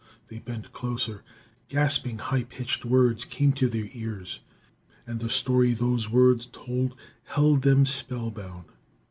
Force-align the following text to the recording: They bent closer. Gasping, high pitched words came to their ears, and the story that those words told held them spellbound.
They 0.29 0.39
bent 0.39 0.73
closer. 0.73 1.23
Gasping, 1.69 2.17
high 2.17 2.45
pitched 2.45 2.85
words 2.85 3.23
came 3.23 3.51
to 3.53 3.69
their 3.69 3.87
ears, 3.93 4.39
and 5.05 5.19
the 5.19 5.29
story 5.29 5.73
that 5.75 5.79
those 5.79 6.09
words 6.09 6.47
told 6.51 6.95
held 7.25 7.61
them 7.61 7.85
spellbound. 7.85 8.65